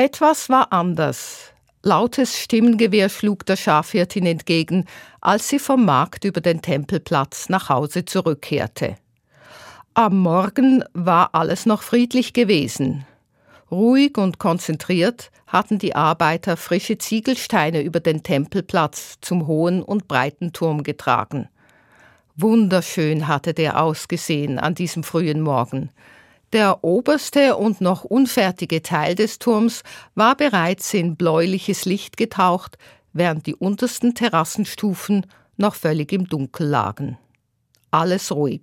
Etwas 0.00 0.48
war 0.48 0.72
anders. 0.72 1.50
Lautes 1.82 2.38
Stimmengewirr 2.38 3.08
schlug 3.08 3.44
der 3.46 3.56
Schafhirtin 3.56 4.26
entgegen, 4.26 4.84
als 5.20 5.48
sie 5.48 5.58
vom 5.58 5.84
Markt 5.84 6.24
über 6.24 6.40
den 6.40 6.62
Tempelplatz 6.62 7.48
nach 7.48 7.68
Hause 7.68 8.04
zurückkehrte. 8.04 8.94
Am 9.94 10.20
Morgen 10.20 10.84
war 10.92 11.34
alles 11.34 11.66
noch 11.66 11.82
friedlich 11.82 12.32
gewesen. 12.32 13.06
Ruhig 13.72 14.16
und 14.18 14.38
konzentriert 14.38 15.32
hatten 15.48 15.80
die 15.80 15.96
Arbeiter 15.96 16.56
frische 16.56 16.98
Ziegelsteine 16.98 17.82
über 17.82 17.98
den 17.98 18.22
Tempelplatz 18.22 19.18
zum 19.20 19.48
hohen 19.48 19.82
und 19.82 20.06
breiten 20.06 20.52
Turm 20.52 20.84
getragen. 20.84 21.48
Wunderschön 22.36 23.26
hatte 23.26 23.52
der 23.52 23.82
ausgesehen 23.82 24.60
an 24.60 24.76
diesem 24.76 25.02
frühen 25.02 25.40
Morgen. 25.40 25.90
Der 26.52 26.82
oberste 26.82 27.56
und 27.56 27.82
noch 27.82 28.04
unfertige 28.04 28.82
Teil 28.82 29.14
des 29.14 29.38
Turms 29.38 29.82
war 30.14 30.34
bereits 30.34 30.94
in 30.94 31.16
bläuliches 31.16 31.84
Licht 31.84 32.16
getaucht, 32.16 32.78
während 33.12 33.46
die 33.46 33.54
untersten 33.54 34.14
Terrassenstufen 34.14 35.26
noch 35.58 35.74
völlig 35.74 36.12
im 36.12 36.26
Dunkel 36.26 36.66
lagen. 36.66 37.18
Alles 37.90 38.32
ruhig. 38.32 38.62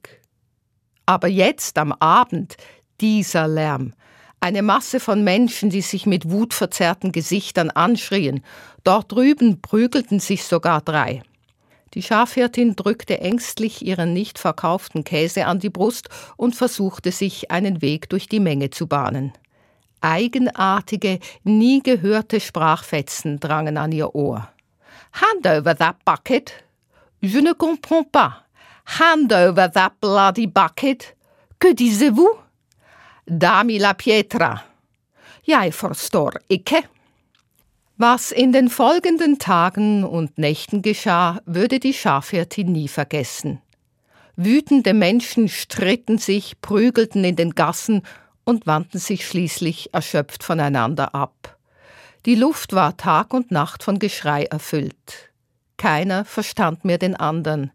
Aber 1.05 1.27
jetzt 1.27 1.77
am 1.77 1.91
Abend 1.91 2.57
dieser 3.01 3.47
Lärm, 3.47 3.93
eine 4.39 4.63
Masse 4.63 4.99
von 4.99 5.23
Menschen, 5.23 5.69
die 5.69 5.81
sich 5.81 6.05
mit 6.05 6.29
wutverzerrten 6.29 7.11
Gesichtern 7.11 7.69
anschrien, 7.69 8.41
dort 8.83 9.11
drüben 9.11 9.61
prügelten 9.61 10.19
sich 10.19 10.43
sogar 10.43 10.81
drei. 10.81 11.21
Die 11.93 12.01
Schafhirtin 12.01 12.75
drückte 12.75 13.21
ängstlich 13.21 13.85
ihren 13.85 14.13
nicht 14.13 14.39
verkauften 14.39 15.03
Käse 15.03 15.45
an 15.45 15.59
die 15.59 15.69
Brust 15.69 16.09
und 16.35 16.55
versuchte 16.55 17.11
sich 17.11 17.51
einen 17.51 17.81
Weg 17.81 18.09
durch 18.09 18.27
die 18.27 18.39
Menge 18.39 18.69
zu 18.69 18.87
bahnen. 18.87 19.31
Eigenartige, 20.01 21.19
nie 21.43 21.81
gehörte 21.81 22.39
Sprachfetzen 22.39 23.39
drangen 23.39 23.77
an 23.77 23.91
ihr 23.91 24.13
Ohr. 24.13 24.49
Hand 25.13 25.47
over 25.47 25.75
that 25.75 26.03
bucket. 26.03 26.51
Je 27.21 27.41
ne 27.41 27.53
comprends 27.55 28.09
pas. 28.11 28.33
Hand 28.99 29.31
over 29.33 29.71
that 29.71 29.99
bloody 30.01 30.47
bucket. 30.47 31.15
Que 31.59 31.73
disiez-vous? 31.73 32.37
Dami 33.25 33.79
la 33.79 33.93
pietra. 33.93 34.61
Jai 35.43 35.71
forstor 35.71 36.33
ikke. 36.47 36.83
Was 37.97 38.33
in 38.33 38.51
den 38.51 38.67
folgenden 38.69 39.39
Tagen 39.39 40.03
und 40.03 40.37
Nächten 40.37 40.81
geschah, 40.81 41.39
würde 41.45 41.79
die 41.79 41.93
Schafhirtin 41.93 42.73
nie 42.73 42.89
vergessen. 42.89 43.61
Wütende 44.35 44.93
Menschen 44.93 45.47
stritten 45.47 46.17
sich, 46.17 46.59
prügelten 46.59 47.23
in 47.23 47.37
den 47.37 47.51
Gassen 47.55 48.01
und 48.43 48.67
wandten 48.67 48.99
sich 48.99 49.25
schließlich 49.25 49.93
erschöpft 49.93 50.43
voneinander 50.43 51.15
ab. 51.15 51.57
Die 52.25 52.35
Luft 52.35 52.73
war 52.73 52.97
Tag 52.97 53.33
und 53.33 53.51
Nacht 53.51 53.81
von 53.81 53.97
Geschrei 53.97 54.43
erfüllt. 54.43 55.31
Keiner 55.77 56.25
verstand 56.25 56.83
mehr 56.83 56.97
den 56.97 57.15
anderen. 57.15 57.71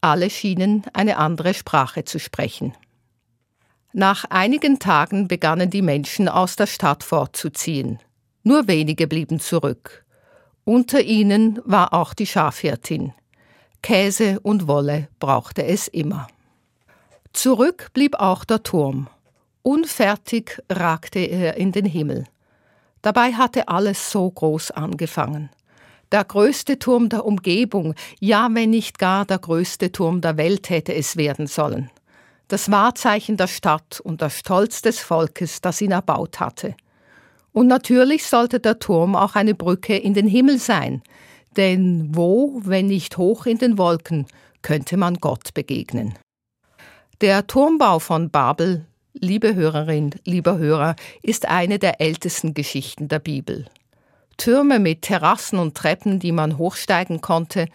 Alle 0.00 0.28
schienen 0.28 0.82
eine 0.92 1.18
andere 1.18 1.54
Sprache 1.54 2.02
zu 2.02 2.18
sprechen. 2.18 2.74
Nach 3.92 4.24
einigen 4.28 4.80
Tagen 4.80 5.28
begannen 5.28 5.70
die 5.70 5.82
Menschen 5.82 6.28
aus 6.28 6.56
der 6.56 6.66
Stadt 6.66 7.04
fortzuziehen. 7.04 8.00
Nur 8.42 8.66
wenige 8.66 9.06
blieben 9.06 9.40
zurück. 9.40 10.04
Unter 10.64 11.00
ihnen 11.00 11.60
war 11.64 11.92
auch 11.92 12.14
die 12.14 12.26
Schafhirtin. 12.26 13.12
Käse 13.82 14.38
und 14.40 14.68
Wolle 14.68 15.08
brauchte 15.18 15.64
es 15.64 15.88
immer. 15.88 16.28
Zurück 17.32 17.90
blieb 17.92 18.14
auch 18.16 18.44
der 18.44 18.62
Turm. 18.62 19.08
Unfertig 19.62 20.60
ragte 20.70 21.20
er 21.20 21.56
in 21.56 21.72
den 21.72 21.84
Himmel. 21.84 22.24
Dabei 23.00 23.32
hatte 23.32 23.68
alles 23.68 24.10
so 24.10 24.30
groß 24.30 24.70
angefangen. 24.72 25.50
Der 26.12 26.24
größte 26.24 26.78
Turm 26.78 27.08
der 27.08 27.24
Umgebung, 27.24 27.94
ja 28.20 28.48
wenn 28.52 28.70
nicht 28.70 28.98
gar 28.98 29.24
der 29.24 29.38
größte 29.38 29.90
Turm 29.90 30.20
der 30.20 30.36
Welt 30.36 30.68
hätte 30.68 30.94
es 30.94 31.16
werden 31.16 31.46
sollen. 31.46 31.90
Das 32.48 32.70
Wahrzeichen 32.70 33.36
der 33.36 33.46
Stadt 33.46 34.00
und 34.00 34.20
der 34.20 34.30
Stolz 34.30 34.82
des 34.82 35.00
Volkes, 35.00 35.60
das 35.60 35.80
ihn 35.80 35.92
erbaut 35.92 36.38
hatte. 36.38 36.76
Und 37.52 37.66
natürlich 37.66 38.26
sollte 38.26 38.60
der 38.60 38.78
Turm 38.78 39.14
auch 39.14 39.34
eine 39.34 39.54
Brücke 39.54 39.96
in 39.96 40.14
den 40.14 40.26
Himmel 40.26 40.58
sein, 40.58 41.02
denn 41.56 42.08
wo, 42.12 42.60
wenn 42.64 42.86
nicht 42.86 43.18
hoch 43.18 43.46
in 43.46 43.58
den 43.58 43.76
Wolken, 43.76 44.26
könnte 44.62 44.96
man 44.96 45.16
Gott 45.16 45.52
begegnen. 45.54 46.14
Der 47.20 47.46
Turmbau 47.46 47.98
von 47.98 48.30
Babel, 48.30 48.86
liebe 49.12 49.54
Hörerin, 49.54 50.14
lieber 50.24 50.58
Hörer, 50.58 50.96
ist 51.22 51.46
eine 51.46 51.78
der 51.78 52.00
ältesten 52.00 52.54
Geschichten 52.54 53.08
der 53.08 53.18
Bibel. 53.18 53.66
Türme 54.38 54.78
mit 54.78 55.02
Terrassen 55.02 55.58
und 55.58 55.76
Treppen, 55.76 56.18
die 56.18 56.32
man 56.32 56.58
hochsteigen 56.58 57.20
konnte, 57.20 57.66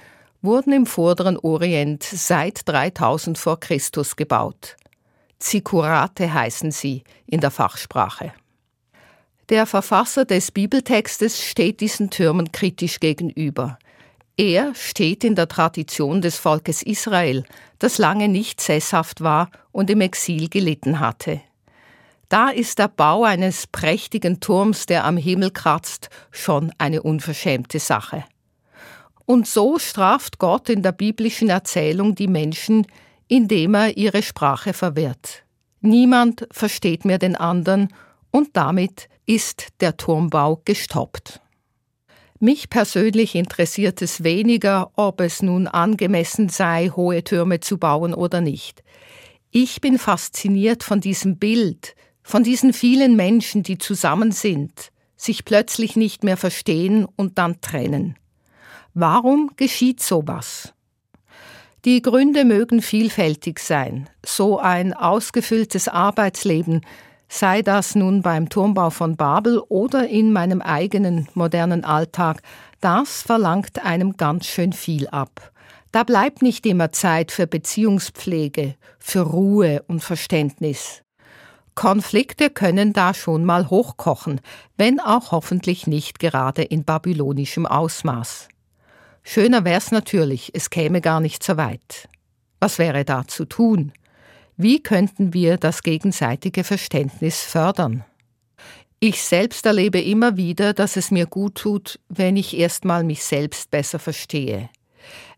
wurden 0.42 0.74
im 0.74 0.86
vorderen 0.86 1.38
Orient 1.38 2.04
seit 2.04 2.68
3000 2.68 3.38
vor 3.38 3.60
Christus 3.60 4.16
gebaut. 4.16 4.76
Zikurate 5.40 6.34
heißen 6.34 6.72
sie 6.72 7.04
in 7.28 7.42
der 7.42 7.52
Fachsprache. 7.52 8.34
Der 9.50 9.66
Verfasser 9.66 10.26
des 10.26 10.52
Bibeltextes 10.52 11.42
steht 11.42 11.80
diesen 11.80 12.10
Türmen 12.10 12.52
kritisch 12.52 13.00
gegenüber. 13.00 13.80
Er 14.36 14.76
steht 14.76 15.24
in 15.24 15.36
der 15.36 15.48
Tradition 15.48 16.22
des 16.22 16.38
Volkes 16.38 16.84
Israel, 16.84 17.46
das 17.80 17.98
lange 17.98 18.28
nicht 18.28 18.60
sesshaft 18.60 19.22
war 19.22 19.50
und 19.72 19.90
im 19.90 20.02
Exil 20.02 20.50
gelitten 20.50 21.00
hatte. 21.00 21.40
Da 22.28 22.50
ist 22.50 22.78
der 22.78 22.90
Bau 22.90 23.24
eines 23.24 23.68
prächtigen 23.68 24.42
Turms, 24.42 24.86
der 24.86 25.06
am 25.06 25.16
Himmel 25.16 25.52
kratzt, 25.52 26.10
schon 26.30 26.74
eine 26.78 27.02
unverschämte 27.02 27.80
Sache. 27.80 28.26
Und 29.26 29.48
so 29.48 29.80
straft 29.80 30.40
Gott 30.40 30.68
in 30.68 30.84
der 30.84 30.92
biblischen 30.92 31.50
Erzählung 31.50 32.16
die 32.16 32.28
Menschen, 32.28 32.86
indem 33.30 33.76
er 33.76 33.96
ihre 33.96 34.24
Sprache 34.24 34.74
verwirrt. 34.74 35.44
Niemand 35.80 36.48
versteht 36.52 37.06
mehr 37.06 37.18
den 37.18 37.38
anderen 37.38 37.94
und 38.32 38.50
damit 38.54 39.10
ist 39.26 39.68
der 39.80 39.98
Turmbau 39.98 40.62
gestoppt. 40.66 41.42
Mich 42.40 42.70
persönlich 42.70 43.34
interessiert 43.34 44.02
es 44.02 44.24
weniger, 44.24 44.92
ob 44.96 45.22
es 45.22 45.42
nun 45.42 45.68
angemessen 45.68 46.50
sei, 46.50 46.92
hohe 46.96 47.24
Türme 47.24 47.60
zu 47.60 47.80
bauen 47.80 48.14
oder 48.14 48.42
nicht. 48.42 48.84
Ich 49.50 49.82
bin 49.82 49.98
fasziniert 49.98 50.84
von 50.84 51.02
diesem 51.02 51.38
Bild, 51.38 51.96
von 52.22 52.44
diesen 52.44 52.74
vielen 52.74 53.16
Menschen, 53.16 53.64
die 53.64 53.80
zusammen 53.80 54.32
sind, 54.32 54.92
sich 55.16 55.46
plötzlich 55.46 55.96
nicht 55.96 56.24
mehr 56.24 56.38
verstehen 56.38 57.08
und 57.16 57.40
dann 57.40 57.60
trennen. 57.62 58.18
Warum 58.94 59.52
geschieht 59.56 60.02
sowas? 60.02 60.74
Die 61.86 62.02
Gründe 62.02 62.44
mögen 62.44 62.82
vielfältig 62.82 63.60
sein. 63.60 64.10
So 64.26 64.60
ein 64.60 64.94
ausgefülltes 64.94 65.88
Arbeitsleben 65.88 66.82
sei 67.28 67.62
das 67.62 67.96
nun 67.96 68.22
beim 68.22 68.50
Turmbau 68.50 68.90
von 68.90 69.16
Babel 69.16 69.60
oder 69.70 70.08
in 70.08 70.32
meinem 70.32 70.62
eigenen 70.62 71.28
modernen 71.34 71.84
Alltag, 71.84 72.42
das 72.82 73.22
verlangt 73.22 73.84
einem 73.84 74.18
ganz 74.18 74.46
schön 74.46 74.74
viel 74.74 75.08
ab. 75.08 75.52
Da 75.92 76.04
bleibt 76.04 76.42
nicht 76.42 76.66
immer 76.66 76.92
Zeit 76.92 77.32
für 77.32 77.48
Beziehungspflege, 77.48 78.76
für 79.00 79.22
Ruhe 79.22 79.84
und 79.88 80.04
Verständnis. 80.04 81.02
Konflikte 81.76 82.50
können 82.50 82.92
da 82.92 83.14
schon 83.14 83.46
mal 83.46 83.70
hochkochen, 83.70 84.42
wenn 84.78 85.00
auch 85.00 85.32
hoffentlich 85.32 85.86
nicht 85.86 86.20
gerade 86.20 86.64
in 86.64 86.84
babylonischem 86.84 87.66
Ausmaß. 87.66 88.48
Schöner 89.24 89.64
wär's 89.64 89.92
natürlich, 89.92 90.52
es 90.56 90.70
käme 90.70 91.02
gar 91.02 91.20
nicht 91.20 91.44
so 91.44 91.58
weit. 91.58 92.10
Was 92.60 92.80
wäre 92.80 93.06
da 93.06 93.28
zu 93.28 93.46
tun? 93.46 93.92
Wie 94.60 94.82
könnten 94.82 95.36
wir 95.36 95.58
das 95.58 95.84
gegenseitige 95.84 96.64
Verständnis 96.64 97.44
fördern? 97.44 98.04
Ich 99.00 99.22
selbst 99.22 99.68
erlebe 99.68 100.02
immer 100.02 100.36
wieder, 100.36 100.74
dass 100.74 100.98
es 100.98 101.12
mir 101.12 101.28
gut 101.28 101.54
tut, 101.54 102.00
wenn 102.10 102.36
ich 102.36 102.58
erstmal 102.58 103.04
mich 103.04 103.24
selbst 103.24 103.70
besser 103.70 104.00
verstehe. 104.00 104.72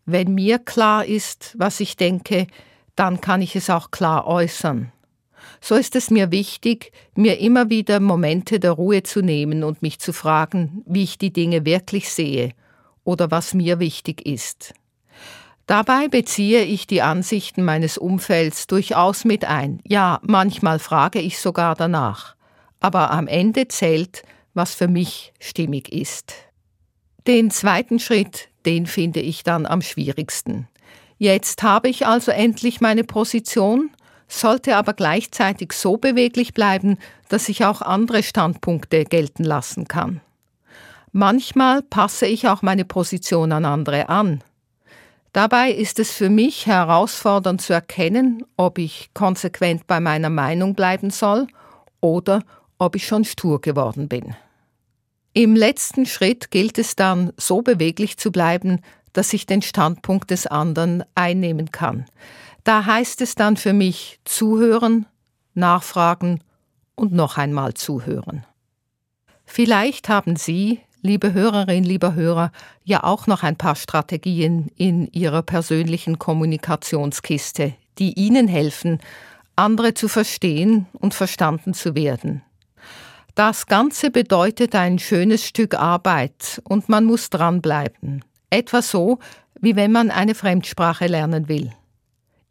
Wenn 0.06 0.32
mir 0.32 0.58
klar 0.58 1.04
ist, 1.04 1.54
was 1.58 1.80
ich 1.80 1.98
denke, 1.98 2.46
dann 2.96 3.20
kann 3.20 3.42
ich 3.42 3.54
es 3.56 3.68
auch 3.68 3.90
klar 3.90 4.26
äußern. 4.26 4.90
So 5.60 5.74
ist 5.74 5.96
es 5.96 6.10
mir 6.10 6.30
wichtig, 6.30 6.90
mir 7.14 7.40
immer 7.40 7.68
wieder 7.68 8.00
Momente 8.00 8.58
der 8.58 8.72
Ruhe 8.72 9.02
zu 9.02 9.20
nehmen 9.20 9.64
und 9.64 9.82
mich 9.82 9.98
zu 9.98 10.14
fragen, 10.14 10.82
wie 10.86 11.02
ich 11.02 11.18
die 11.18 11.32
Dinge 11.32 11.66
wirklich 11.66 12.08
sehe 12.08 12.52
oder 13.04 13.30
was 13.30 13.52
mir 13.52 13.80
wichtig 13.80 14.24
ist. 14.24 14.72
Dabei 15.70 16.08
beziehe 16.08 16.64
ich 16.64 16.88
die 16.88 17.00
Ansichten 17.00 17.62
meines 17.62 17.96
Umfelds 17.96 18.66
durchaus 18.66 19.24
mit 19.24 19.44
ein. 19.44 19.78
Ja, 19.86 20.18
manchmal 20.24 20.80
frage 20.80 21.20
ich 21.20 21.38
sogar 21.38 21.76
danach. 21.76 22.34
Aber 22.80 23.12
am 23.12 23.28
Ende 23.28 23.68
zählt, 23.68 24.24
was 24.52 24.74
für 24.74 24.88
mich 24.88 25.32
stimmig 25.38 25.92
ist. 25.92 26.34
Den 27.28 27.52
zweiten 27.52 28.00
Schritt, 28.00 28.48
den 28.66 28.86
finde 28.86 29.20
ich 29.20 29.44
dann 29.44 29.64
am 29.64 29.80
schwierigsten. 29.80 30.66
Jetzt 31.18 31.62
habe 31.62 31.88
ich 31.88 32.04
also 32.04 32.32
endlich 32.32 32.80
meine 32.80 33.04
Position, 33.04 33.90
sollte 34.26 34.74
aber 34.74 34.92
gleichzeitig 34.92 35.72
so 35.72 35.98
beweglich 35.98 36.52
bleiben, 36.52 36.98
dass 37.28 37.48
ich 37.48 37.64
auch 37.64 37.80
andere 37.80 38.24
Standpunkte 38.24 39.04
gelten 39.04 39.44
lassen 39.44 39.86
kann. 39.86 40.20
Manchmal 41.12 41.82
passe 41.82 42.26
ich 42.26 42.48
auch 42.48 42.62
meine 42.62 42.84
Position 42.84 43.52
an 43.52 43.64
andere 43.64 44.08
an. 44.08 44.42
Dabei 45.32 45.70
ist 45.70 45.98
es 46.00 46.10
für 46.10 46.28
mich 46.28 46.66
herausfordernd 46.66 47.62
zu 47.62 47.72
erkennen, 47.72 48.44
ob 48.56 48.78
ich 48.78 49.10
konsequent 49.14 49.86
bei 49.86 50.00
meiner 50.00 50.30
Meinung 50.30 50.74
bleiben 50.74 51.10
soll 51.10 51.46
oder 52.00 52.42
ob 52.78 52.96
ich 52.96 53.06
schon 53.06 53.24
stur 53.24 53.60
geworden 53.60 54.08
bin. 54.08 54.34
Im 55.32 55.54
letzten 55.54 56.06
Schritt 56.06 56.50
gilt 56.50 56.78
es 56.78 56.96
dann, 56.96 57.32
so 57.36 57.62
beweglich 57.62 58.16
zu 58.16 58.32
bleiben, 58.32 58.80
dass 59.12 59.32
ich 59.32 59.46
den 59.46 59.62
Standpunkt 59.62 60.30
des 60.30 60.48
anderen 60.48 61.04
einnehmen 61.14 61.70
kann. 61.70 62.06
Da 62.64 62.84
heißt 62.84 63.20
es 63.20 63.36
dann 63.36 63.56
für 63.56 63.72
mich 63.72 64.18
zuhören, 64.24 65.06
nachfragen 65.54 66.40
und 66.96 67.12
noch 67.12 67.38
einmal 67.38 67.74
zuhören. 67.74 68.44
Vielleicht 69.44 70.08
haben 70.08 70.36
Sie, 70.36 70.80
liebe 71.02 71.32
Hörerin, 71.32 71.84
lieber 71.84 72.14
Hörer, 72.14 72.52
ja 72.84 73.04
auch 73.04 73.26
noch 73.26 73.42
ein 73.42 73.56
paar 73.56 73.76
Strategien 73.76 74.70
in 74.76 75.06
Ihrer 75.12 75.42
persönlichen 75.42 76.18
Kommunikationskiste, 76.18 77.74
die 77.98 78.12
Ihnen 78.14 78.48
helfen, 78.48 79.00
andere 79.56 79.94
zu 79.94 80.08
verstehen 80.08 80.86
und 80.92 81.14
verstanden 81.14 81.74
zu 81.74 81.94
werden. 81.94 82.42
Das 83.34 83.66
Ganze 83.66 84.10
bedeutet 84.10 84.74
ein 84.74 84.98
schönes 84.98 85.44
Stück 85.46 85.74
Arbeit 85.74 86.60
und 86.64 86.88
man 86.88 87.04
muss 87.04 87.30
dranbleiben. 87.30 88.24
Etwa 88.50 88.82
so, 88.82 89.18
wie 89.60 89.76
wenn 89.76 89.92
man 89.92 90.10
eine 90.10 90.34
Fremdsprache 90.34 91.06
lernen 91.06 91.48
will. 91.48 91.72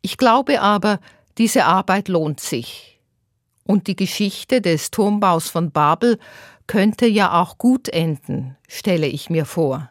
Ich 0.01 0.17
glaube 0.17 0.61
aber, 0.61 0.99
diese 1.37 1.65
Arbeit 1.65 2.07
lohnt 2.07 2.39
sich. 2.39 2.99
Und 3.65 3.87
die 3.87 3.95
Geschichte 3.95 4.61
des 4.61 4.89
Turmbaus 4.89 5.49
von 5.49 5.71
Babel 5.71 6.17
könnte 6.69 7.07
ja 7.07 7.41
auch 7.41 7.57
gut 7.57 7.89
enden, 7.89 8.55
stelle 8.67 9.07
ich 9.07 9.31
mir 9.31 9.45
vor. 9.45 9.89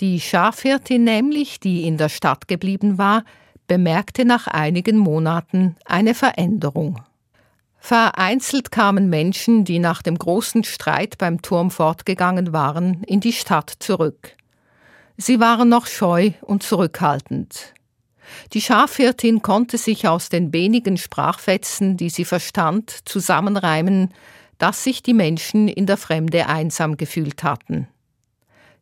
Die 0.00 0.20
Schafhirtin 0.20 1.04
nämlich, 1.04 1.60
die 1.60 1.86
in 1.86 1.98
der 1.98 2.08
Stadt 2.08 2.48
geblieben 2.48 2.96
war, 2.96 3.24
bemerkte 3.66 4.24
nach 4.24 4.46
einigen 4.46 4.96
Monaten 4.96 5.76
eine 5.84 6.14
Veränderung. 6.14 7.02
Vereinzelt 7.78 8.72
kamen 8.72 9.10
Menschen, 9.10 9.66
die 9.66 9.78
nach 9.78 10.00
dem 10.00 10.16
großen 10.16 10.64
Streit 10.64 11.18
beim 11.18 11.42
Turm 11.42 11.70
fortgegangen 11.70 12.54
waren, 12.54 13.02
in 13.02 13.20
die 13.20 13.34
Stadt 13.34 13.70
zurück. 13.78 14.34
Sie 15.18 15.40
waren 15.40 15.68
noch 15.68 15.86
scheu 15.86 16.30
und 16.40 16.62
zurückhaltend. 16.62 17.74
Die 18.54 18.62
Schafhirtin 18.62 19.42
konnte 19.42 19.76
sich 19.76 20.08
aus 20.08 20.30
den 20.30 20.54
wenigen 20.54 20.96
Sprachfetzen, 20.96 21.98
die 21.98 22.08
sie 22.08 22.24
verstand, 22.24 22.90
zusammenreimen, 23.04 24.14
dass 24.58 24.84
sich 24.84 25.02
die 25.02 25.14
Menschen 25.14 25.68
in 25.68 25.86
der 25.86 25.96
Fremde 25.96 26.46
einsam 26.46 26.96
gefühlt 26.96 27.42
hatten. 27.42 27.88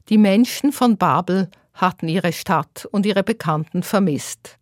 Die 0.08 0.18
Menschen 0.18 0.72
von 0.72 0.96
Babel 0.96 1.50
hatten 1.72 2.08
ihre 2.08 2.32
Stadt 2.32 2.86
und 2.90 3.06
ihre 3.06 3.22
Bekannten 3.22 3.82
vermisst. 3.82 4.58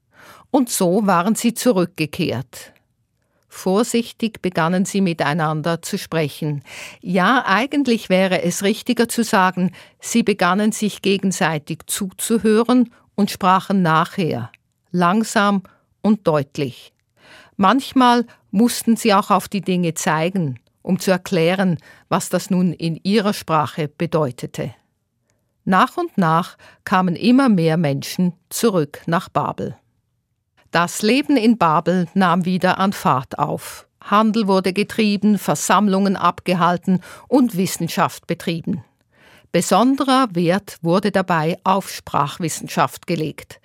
Und 0.51 0.71
so 0.71 1.07
waren 1.07 1.35
sie 1.35 1.55
zurückgekehrt. 1.55 2.73
Vorsichtig 3.49 4.43
begannen 4.43 4.85
sie 4.85 5.01
miteinander 5.01 5.83
zu 5.83 5.99
sprechen. 5.99 6.63
Ja, 7.01 7.45
eigentlich 7.47 8.09
wäre 8.09 8.43
es 8.43 8.63
richtiger 8.63 9.09
zu 9.09 9.25
sagen, 9.25 9.73
sie 10.01 10.23
begannen 10.23 10.71
sich 10.71 11.03
gegenseitig 11.03 11.81
zuzuhören 11.87 12.93
und 13.15 13.31
sprachen 13.31 13.83
nachher, 13.83 14.53
langsam 14.93 15.63
und 16.03 16.27
deutlich. 16.27 16.93
Manchmal 17.57 18.27
mussten 18.51 18.97
sie 18.97 19.13
auch 19.15 19.31
auf 19.31 19.49
die 19.49 19.63
Dinge 19.63 19.95
zeigen, 19.95 20.61
um 20.83 20.99
zu 20.99 21.11
erklären, 21.11 21.79
was 22.09 22.29
das 22.29 22.51
nun 22.51 22.73
in 22.73 22.99
ihrer 23.03 23.33
Sprache 23.33 23.89
bedeutete. 23.89 24.75
Nach 25.65 25.97
und 25.97 26.17
nach 26.17 26.57
kamen 26.85 27.15
immer 27.15 27.49
mehr 27.49 27.77
Menschen 27.77 28.33
zurück 28.49 29.03
nach 29.07 29.29
Babel. 29.29 29.77
Das 30.71 31.03
Leben 31.03 31.37
in 31.37 31.59
Babel 31.59 32.09
nahm 32.15 32.45
wieder 32.45 32.79
an 32.79 32.93
Fahrt 32.93 33.39
auf. 33.39 33.87
Handel 34.01 34.47
wurde 34.47 34.73
getrieben, 34.73 35.39
Versammlungen 35.39 36.17
abgehalten 36.17 37.01
und 37.27 37.57
Wissenschaft 37.57 38.27
betrieben. 38.27 38.85
Besonderer 39.53 40.29
Wert 40.33 40.77
wurde 40.83 41.11
dabei 41.11 41.59
auf 41.65 41.91
Sprachwissenschaft 41.91 43.07
gelegt. 43.07 43.61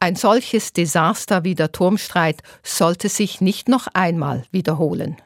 Ein 0.00 0.14
solches 0.14 0.72
Desaster 0.72 1.44
wie 1.44 1.54
der 1.54 1.72
Turmstreit 1.72 2.42
sollte 2.62 3.08
sich 3.08 3.40
nicht 3.40 3.68
noch 3.68 3.88
einmal 3.94 4.44
wiederholen. 4.52 5.16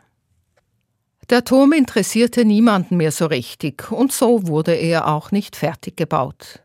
Der 1.31 1.45
Turm 1.45 1.73
interessierte 1.73 2.45
niemanden 2.45 2.97
mehr 2.97 3.13
so 3.13 3.27
richtig, 3.27 3.91
und 3.91 4.13
so 4.13 4.47
wurde 4.47 4.75
er 4.75 5.09
auch 5.09 5.31
nicht 5.31 5.57
fertig 5.57 5.97
gebaut. 5.97 6.63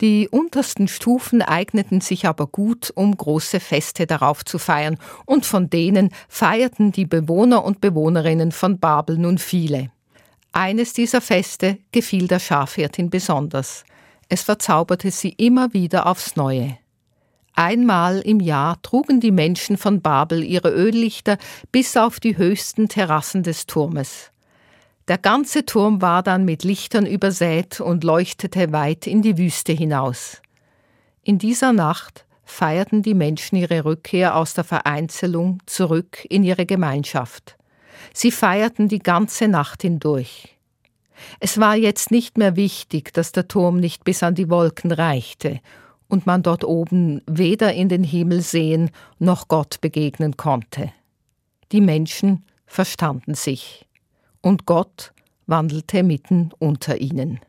Die 0.00 0.28
untersten 0.28 0.88
Stufen 0.88 1.42
eigneten 1.42 2.00
sich 2.00 2.26
aber 2.26 2.46
gut, 2.46 2.92
um 2.94 3.16
große 3.16 3.60
Feste 3.60 4.06
darauf 4.06 4.44
zu 4.44 4.58
feiern, 4.58 4.98
und 5.24 5.46
von 5.46 5.70
denen 5.70 6.10
feierten 6.28 6.92
die 6.92 7.06
Bewohner 7.06 7.64
und 7.64 7.80
Bewohnerinnen 7.80 8.52
von 8.52 8.78
Babel 8.78 9.18
nun 9.18 9.38
viele. 9.38 9.90
Eines 10.52 10.92
dieser 10.92 11.20
Feste 11.20 11.78
gefiel 11.90 12.28
der 12.28 12.38
Schafhirtin 12.38 13.10
besonders. 13.10 13.84
Es 14.28 14.42
verzauberte 14.42 15.10
sie 15.10 15.30
immer 15.30 15.72
wieder 15.72 16.06
aufs 16.06 16.36
Neue. 16.36 16.78
Einmal 17.56 18.20
im 18.20 18.40
Jahr 18.40 18.82
trugen 18.82 19.20
die 19.20 19.30
Menschen 19.30 19.76
von 19.76 20.02
Babel 20.02 20.42
ihre 20.42 20.70
Öllichter 20.70 21.38
bis 21.70 21.96
auf 21.96 22.18
die 22.18 22.36
höchsten 22.36 22.88
Terrassen 22.88 23.44
des 23.44 23.66
Turmes. 23.66 24.32
Der 25.06 25.18
ganze 25.18 25.64
Turm 25.64 26.02
war 26.02 26.24
dann 26.24 26.44
mit 26.44 26.64
Lichtern 26.64 27.06
übersät 27.06 27.80
und 27.80 28.02
leuchtete 28.02 28.72
weit 28.72 29.06
in 29.06 29.22
die 29.22 29.38
Wüste 29.38 29.72
hinaus. 29.72 30.42
In 31.22 31.38
dieser 31.38 31.72
Nacht 31.72 32.26
feierten 32.44 33.02
die 33.02 33.14
Menschen 33.14 33.56
ihre 33.56 33.84
Rückkehr 33.84 34.34
aus 34.34 34.54
der 34.54 34.64
Vereinzelung 34.64 35.60
zurück 35.66 36.26
in 36.28 36.42
ihre 36.42 36.66
Gemeinschaft. 36.66 37.56
Sie 38.12 38.32
feierten 38.32 38.88
die 38.88 38.98
ganze 38.98 39.46
Nacht 39.46 39.82
hindurch. 39.82 40.56
Es 41.38 41.60
war 41.60 41.76
jetzt 41.76 42.10
nicht 42.10 42.36
mehr 42.36 42.56
wichtig, 42.56 43.12
dass 43.12 43.30
der 43.30 43.46
Turm 43.46 43.78
nicht 43.78 44.02
bis 44.02 44.24
an 44.24 44.34
die 44.34 44.50
Wolken 44.50 44.90
reichte 44.90 45.60
und 46.08 46.26
man 46.26 46.42
dort 46.42 46.64
oben 46.64 47.22
weder 47.26 47.72
in 47.72 47.88
den 47.88 48.04
Himmel 48.04 48.40
sehen 48.40 48.90
noch 49.18 49.48
Gott 49.48 49.80
begegnen 49.80 50.36
konnte. 50.36 50.92
Die 51.72 51.80
Menschen 51.80 52.44
verstanden 52.66 53.34
sich 53.34 53.86
und 54.40 54.66
Gott 54.66 55.12
wandelte 55.46 56.02
mitten 56.02 56.50
unter 56.58 57.00
ihnen. 57.00 57.40